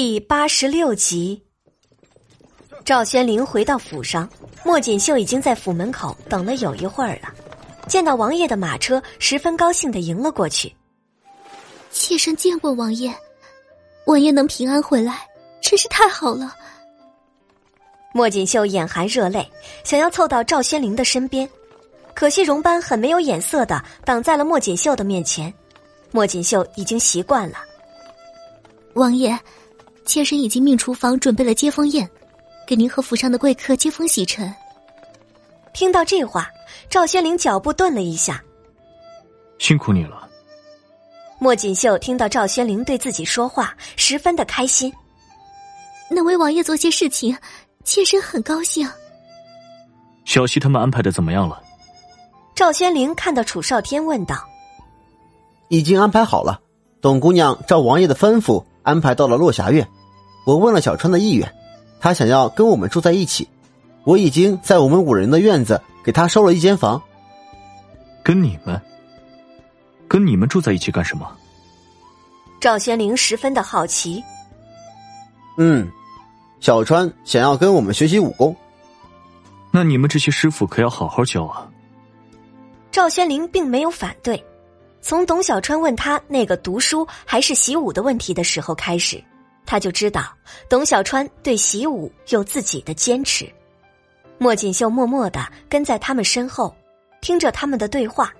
[0.00, 1.42] 第八十六集，
[2.84, 4.30] 赵宣灵回到府上，
[4.64, 7.34] 莫锦绣已经在府门口等了有一会儿了。
[7.88, 10.72] 见到王爷的马车，十分高兴的迎了过去。
[11.90, 13.12] 妾身见过王爷，
[14.06, 15.26] 王爷能平安回来，
[15.60, 16.54] 真是太好了。
[18.14, 19.50] 莫锦绣眼含热泪，
[19.82, 21.50] 想要凑到赵宣灵的身边，
[22.14, 25.52] 可惜荣班很没有眼色的挡在了莫锦绣的面前。
[26.12, 27.56] 莫锦绣已经习惯了，
[28.94, 29.36] 王爷。
[30.08, 32.08] 妾身已经命厨房准备了接风宴，
[32.66, 34.50] 给您和府上的贵客接风洗尘。
[35.74, 36.50] 听到这话，
[36.88, 38.42] 赵轩灵脚步顿了一下。
[39.58, 40.26] 辛苦你了。
[41.38, 44.90] 莫锦绣听到赵轩灵对自己说话，十分的开心。
[46.10, 47.36] 能为王爷做些事情，
[47.84, 48.88] 妾身很高兴。
[50.24, 51.62] 小溪他们安排的怎么样了？
[52.54, 54.42] 赵轩灵看到楚少天问道
[55.68, 56.58] ：“已经安排好了，
[57.02, 59.86] 董姑娘照王爷的吩咐安排到了落霞院。”
[60.46, 61.54] 我问了小川的意愿，
[62.00, 63.46] 他想要跟我们住在一起。
[64.04, 67.00] 我已经在我们五人的院子给他收了一间房。
[68.22, 68.80] 跟你们？
[70.08, 71.30] 跟你们住在一起干什么？
[72.58, 74.24] 赵玄灵十分的好奇。
[75.58, 75.86] 嗯，
[76.60, 78.56] 小川想要跟我们学习武功。
[79.70, 81.68] 那你们这些师傅可要好好教啊。
[82.90, 84.42] 赵玄灵并没有反对。
[85.00, 89.22] 从董小川问他那个读书还是习武的问题的时候开始。
[89.64, 90.34] 他就知道
[90.68, 93.46] 董小川对习武有自己的坚持。
[94.38, 96.74] 莫锦绣默默的跟在他们身后，
[97.20, 98.32] 听着他们的对话。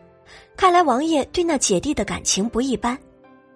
[0.56, 2.98] 看来王爷对那姐弟的感情不一般。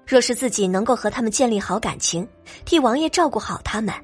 [0.06, 2.28] 若是自己能够和他们建立好感情，
[2.64, 3.94] 替王爷照顾好他们，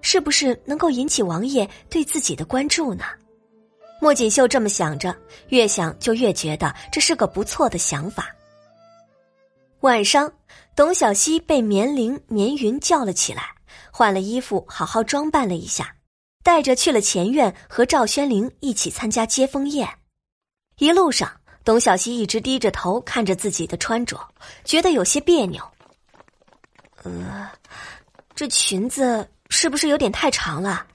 [0.00, 3.04] 是不是能够引起王爷对自己的关注呢？
[4.00, 5.14] 莫锦绣这么想着，
[5.50, 8.34] 越想就越觉得这是个不错的想法。
[9.82, 10.32] 晚上。
[10.74, 13.42] 董小希被绵灵、绵云叫了起来，
[13.90, 15.96] 换了衣服，好好装扮了一下，
[16.42, 19.86] 带着去了前院和赵宣灵一起参加接风宴。
[20.78, 21.30] 一路上，
[21.62, 24.18] 董小希一直低着头看着自己的穿着，
[24.64, 25.62] 觉得有些别扭。
[27.02, 27.50] 呃，
[28.34, 30.86] 这裙子是不是有点太长了？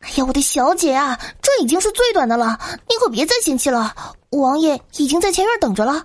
[0.00, 2.58] 哎呀，我的小姐啊，这已经是最短的了，
[2.88, 3.94] 你可别再嫌弃了。
[4.30, 6.04] 王爷已经在前院等着了。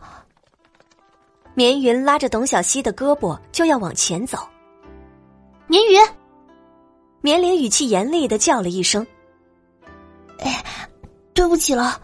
[1.55, 4.37] 绵云拉着董小希的胳膊就要往前走，
[5.67, 5.99] 绵云，
[7.21, 9.07] 绵玲语气严厉的叫了一声
[10.39, 10.63] ：“哎，
[11.33, 11.99] 对不起了。”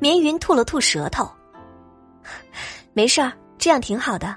[0.00, 1.30] 绵云吐了吐舌头，
[2.92, 4.34] 没事儿，这样挺好的。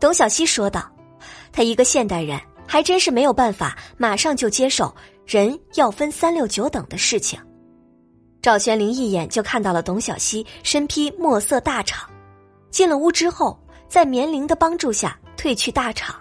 [0.00, 0.90] 董小希说道
[1.52, 4.92] ：“他一个现代人，还真是没有办法马上就接受
[5.26, 7.38] 人要分三六九等的事情。”
[8.40, 12.06] 赵玄灵一眼就看到了董小希身披墨色大氅。
[12.70, 16.14] 进了屋之后，在绵灵的帮助下退去大厂。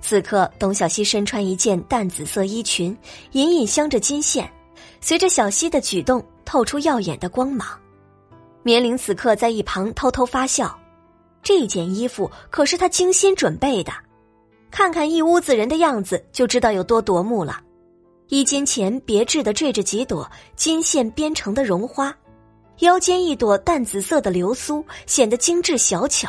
[0.00, 2.96] 此刻，董小希身穿一件淡紫色衣裙，
[3.32, 4.50] 隐隐镶着金线，
[5.00, 7.68] 随着小希的举动透出耀眼的光芒。
[8.64, 10.76] 绵灵此刻在一旁偷偷发笑，
[11.42, 13.92] 这件衣服可是他精心准备的，
[14.70, 17.60] 看看一屋子人的样子就知道有多夺目了。
[18.28, 22.14] 衣襟前别致的缀着几朵金线编成的绒花。
[22.78, 26.28] 腰间一朵淡紫色的流苏，显得精致小巧；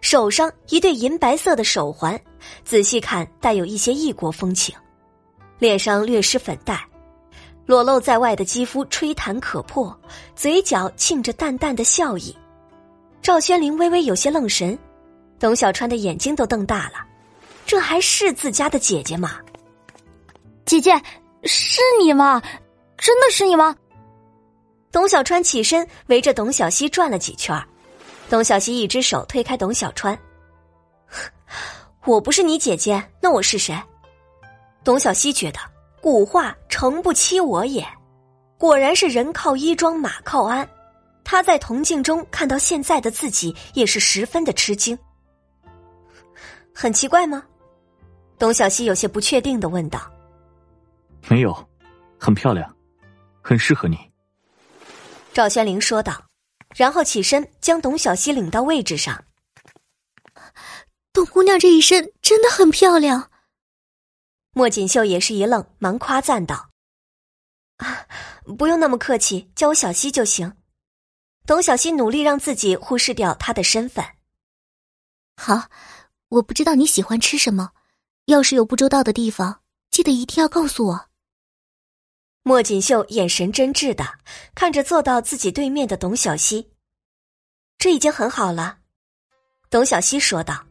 [0.00, 2.18] 手上一对银白色的手环，
[2.64, 4.74] 仔细看带有一些异国风情。
[5.58, 6.78] 脸上略施粉黛，
[7.64, 9.94] 裸露在外的肌肤吹弹可破，
[10.34, 12.36] 嘴角沁着淡淡的笑意。
[13.22, 14.78] 赵轩林微微有些愣神，
[15.38, 17.04] 董小川的眼睛都瞪大了，
[17.66, 19.40] 这还是自家的姐姐吗？
[20.64, 20.92] 姐姐，
[21.44, 22.40] 是你吗？
[22.98, 23.74] 真的是你吗？
[24.96, 27.54] 董小川起身，围着董小希转了几圈
[28.30, 30.18] 董小希一只手推开董小川
[32.06, 33.78] ：“我不是你姐姐，那我是谁？”
[34.82, 35.58] 董小希觉得
[36.00, 37.86] 古话“诚不欺我也”，
[38.56, 40.66] 果然是人靠衣装，马靠鞍。
[41.24, 44.98] 他在铜镜中看到现在的自己，也是十分的吃惊。
[46.74, 47.44] 很奇怪吗？
[48.38, 50.10] 董小希有些不确定的问道。
[51.28, 51.54] “没有，
[52.18, 52.74] 很漂亮，
[53.42, 53.98] 很适合你。”
[55.36, 56.28] 赵宣灵说道，
[56.74, 59.22] 然后起身将董小希领到位置上。
[61.12, 63.30] 董姑娘这一身真的很漂亮。
[64.54, 66.70] 莫锦绣也是一愣，忙夸赞道
[67.76, 68.06] ：“啊，
[68.56, 70.56] 不用那么客气，叫我小希就行。”
[71.44, 74.02] 董小希努力让自己忽视掉她的身份。
[75.36, 75.68] 好，
[76.30, 77.72] 我不知道你喜欢吃什么，
[78.24, 79.60] 要是有不周到的地方，
[79.90, 81.08] 记得一定要告诉我。
[82.48, 84.04] 莫锦绣眼神真挚的
[84.54, 86.64] 看着坐到自己对面的董小希，
[87.76, 88.76] 这已经很好了。
[89.68, 90.62] 董小希说道：“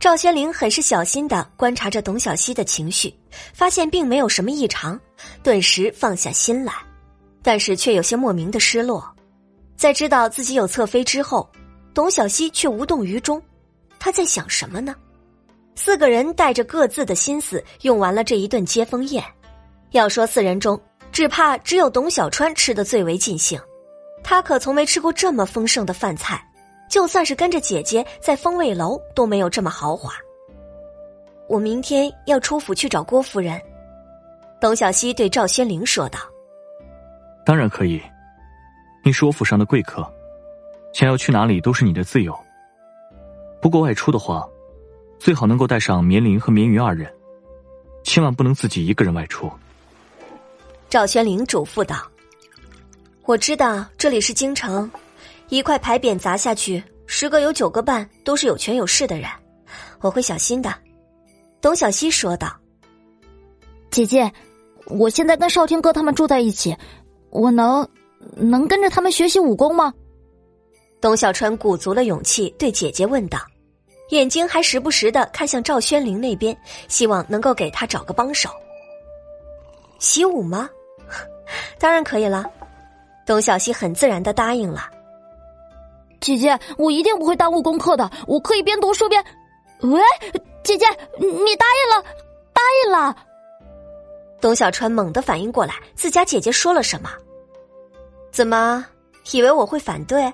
[0.00, 3.14] 赵宣灵很是小心的观察着董小希的情绪，
[3.52, 4.98] 发现并没有什么异常，
[5.42, 6.72] 顿时放下心来，
[7.42, 9.06] 但是却有些莫名的失落。
[9.76, 11.46] 在知道自己有侧妃之后，
[11.92, 13.38] 董小希却无动于衷。
[13.98, 14.96] 他在想什么呢？
[15.74, 19.22] 四个人带着各自的心思用完了这一顿接风宴。
[19.90, 20.80] 要说四人中，
[21.18, 23.60] 只怕只有董小川吃的最为尽兴。
[24.22, 26.40] 他可从没吃过这么丰盛的饭菜。
[26.88, 30.12] 就算是跟着姐姐在风味楼都没有这么豪华。
[31.48, 33.60] 我明天要出府去找郭夫人，
[34.60, 36.20] 董小希对赵宣灵说道
[37.44, 38.00] ：“当然可以，
[39.04, 40.08] 你是我府上的贵客，
[40.94, 42.32] 想要去哪里都是你的自由。
[43.60, 44.48] 不过外出的话，
[45.18, 47.12] 最好能够带上绵林和绵云二人，
[48.04, 49.50] 千万不能自己一个人外出。”
[50.90, 51.96] 赵宣灵嘱咐道
[53.26, 54.90] ：“我知道这里是京城。”
[55.50, 59.28] 一块牌匾砸下去，十个有九个半都是有权有势的人，
[60.00, 60.74] 我会小心的。”
[61.60, 62.56] 董小希说道。
[63.90, 64.32] “姐姐，
[64.86, 66.74] 我现在跟少天哥他们住在一起，
[67.28, 67.86] 我能
[68.34, 69.92] 能跟着他们学习武功吗？”
[71.02, 73.38] 董小川鼓足了勇气对姐姐问道，
[74.08, 76.56] 眼睛还时不时的看向赵宣灵那边，
[76.88, 78.48] 希望能够给他找个帮手。
[79.98, 80.68] 习武吗？
[81.78, 82.44] 当然可以了。
[83.26, 84.88] 董小希很自然的答应了。
[86.20, 88.10] 姐姐，我一定不会耽误功课的。
[88.26, 89.24] 我可以边读书边……
[89.80, 90.00] 喂，
[90.64, 90.86] 姐姐，
[91.18, 92.04] 你答应了？
[92.52, 93.16] 答应了？
[94.40, 97.10] 董小川猛地反应过来，自家姐姐说了什么？
[98.32, 98.84] 怎么
[99.30, 100.32] 以为我会反对？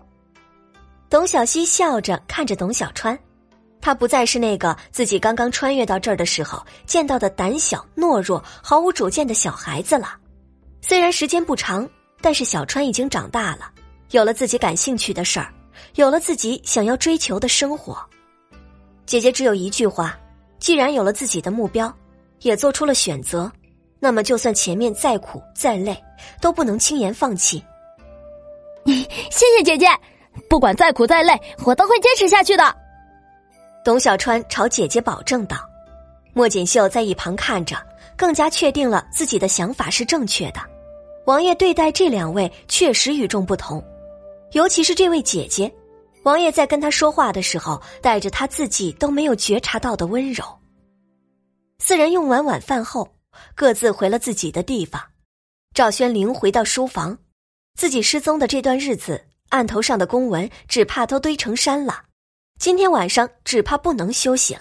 [1.10, 3.18] 董小希笑着看着董小川，
[3.80, 10.16] 他不再是那个自己刚刚穿越到这儿的时候见到的胆小懦弱、毫无主见的小孩子了。
[10.86, 11.88] 虽然时间不长，
[12.20, 13.72] 但是小川已经长大了，
[14.10, 15.50] 有了自己感兴趣的事儿。
[15.94, 17.98] 有了自己想要追求的生活，
[19.06, 20.14] 姐姐只有一句话：
[20.58, 21.90] 既然有了自己的目标，
[22.40, 23.50] 也做出了选择，
[23.98, 25.96] 那么就算前面再苦再累，
[26.38, 27.64] 都不能轻言放弃。
[28.84, 29.88] 谢谢姐姐，
[30.50, 31.32] 不管再苦再累，
[31.64, 32.76] 我都会坚持下去的。
[33.82, 35.56] 董小川朝姐姐保证道。
[36.34, 37.76] 莫锦绣在一旁看着，
[38.16, 40.60] 更加确定了自己的想法是正确的。
[41.26, 43.82] 王爷对待这两位确实与众不同。
[44.52, 45.72] 尤其是这位姐姐，
[46.22, 50.44] 王爷在跟她说话的时候，带着他自己都没有觉察到的温柔。
[51.78, 53.08] 四人用完晚饭后，
[53.54, 55.02] 各自回了自己的地方。
[55.74, 57.18] 赵宣灵回到书房，
[57.74, 62.02] 自己失踪的这段日子，案头上的公文只怕都堆成山了。
[62.60, 64.60] 今天晚上只怕不能休息了。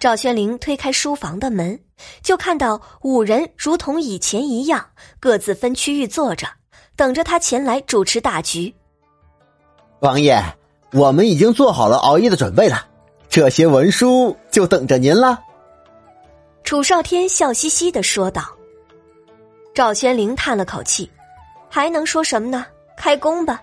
[0.00, 1.78] 赵宣灵推开书房的门，
[2.22, 4.84] 就看到五人如同以前一样，
[5.20, 6.46] 各自分区域坐着，
[6.96, 8.74] 等着他前来主持大局。
[10.00, 10.42] 王爷，
[10.92, 12.86] 我们已经做好了熬夜的准备了，
[13.28, 15.38] 这些文书就等着您了。
[16.64, 18.44] 楚少天笑嘻嘻的说道。
[19.74, 21.08] 赵宣灵叹了口气，
[21.68, 22.66] 还能说什么呢？
[22.96, 23.62] 开工吧。